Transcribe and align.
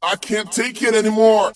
I 0.00 0.14
can't 0.16 0.50
take 0.52 0.82
it 0.82 0.94
anymore. 0.94 1.52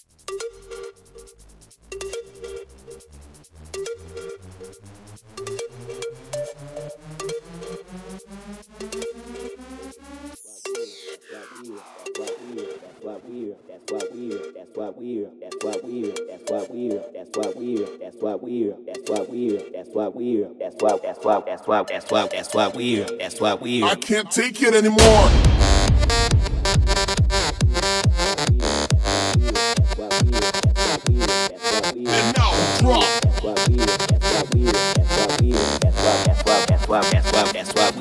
what 14.03 14.11
we're, 14.25 14.49
that's 14.57 14.75
what 14.75 15.85
we're, 15.85 16.09
that's 16.25 16.49
what 16.51 16.55
we're, 16.75 17.03
that's 17.15 17.35
what 17.35 17.61
we're, 17.61 17.83
that's 17.95 18.17
what 18.19 18.43
we're, 18.43 18.77
that's 18.87 19.09
what 19.09 19.31
we're, 19.31 19.63
that's 19.73 19.89
what 19.91 20.17
we're, 20.17 20.49
that's 20.59 20.77
what, 20.81 21.03
that's 21.03 21.25
what, 21.25 21.47
that's 21.47 21.67
what, 21.67 21.89
that's 21.89 22.11
what, 22.11 22.31
that's 22.31 22.55
what 22.55 22.75
we're, 22.75 23.07
that's 23.19 23.41
what 23.41 23.61
we're. 23.61 23.85
I 23.85 23.95
can't 23.95 24.31
take 24.31 24.63
it 24.63 24.75
anymore. 24.75 25.92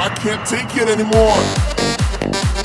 I 0.00 0.08
can't 0.10 0.46
take 0.46 0.76
it 0.76 0.88
anymore. 0.88 2.57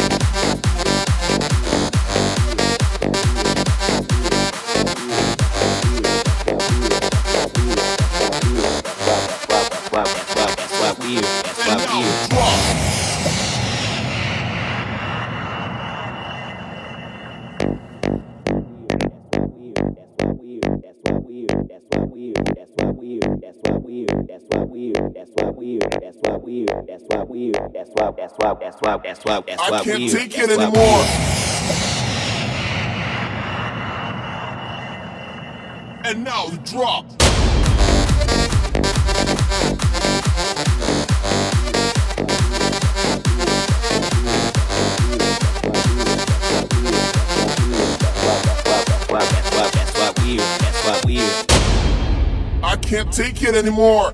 That's 26.34 26.42
why 26.42 26.52
weird. 26.52 26.88
That's 26.88 27.04
why 27.08 27.24
weird. 27.24 27.74
That's 27.74 27.90
why. 27.94 28.12
That's 28.18 28.34
why. 28.38 28.56
That's 28.60 28.78
why. 28.80 28.98
That's 28.98 29.24
why. 29.24 29.42
That's 29.46 29.70
why. 29.70 29.78
I 29.78 29.84
can't 29.84 30.10
take 30.10 30.36
it 30.36 30.50
anymore. 30.50 31.04
And 36.06 36.24
now 36.24 36.48
the 36.48 36.58
drop. 36.58 37.06
I 52.64 52.76
can't 52.78 53.12
take 53.14 53.44
it 53.44 53.56
anymore. 53.56 54.14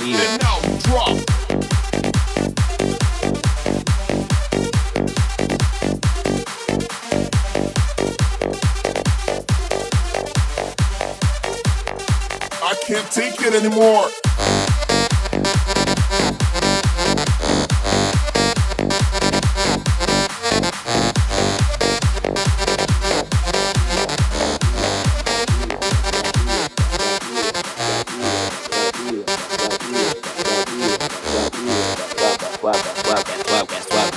I 0.00 0.38
can't 12.86 13.10
take 13.10 13.42
it 13.42 13.54
anymore. 13.54 14.08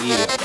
Yeah. 0.04 0.41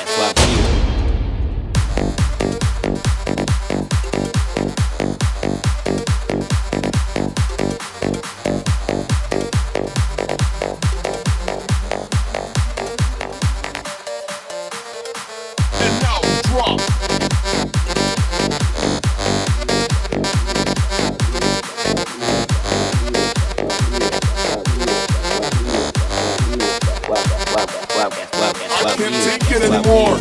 I 28.87 28.95
can't 28.95 29.15
take 29.25 29.51
it 29.51 29.63
anymore. 29.63 30.17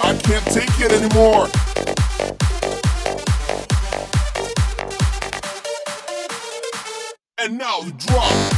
I 0.00 0.14
can't 0.22 0.46
take 0.46 0.80
it 0.80 0.92
anymore. 0.92 1.48
And 7.40 7.58
now 7.58 7.80
the 7.80 7.92
drop. 8.06 8.57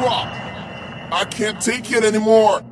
drop. 0.00 0.28
I 1.12 1.24
can't 1.30 1.60
take 1.60 1.90
it 1.92 2.04
anymore. 2.04 2.62